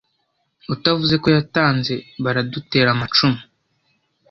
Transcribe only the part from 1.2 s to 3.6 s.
ko yatanze baradutera amacumu”.